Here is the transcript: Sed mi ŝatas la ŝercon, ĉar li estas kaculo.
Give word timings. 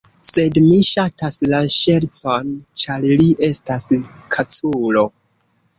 Sed 0.27 0.55
mi 0.67 0.77
ŝatas 0.87 1.37
la 1.51 1.59
ŝercon, 1.75 2.51
ĉar 2.85 3.07
li 3.23 3.31
estas 3.51 3.87
kaculo. 4.39 5.07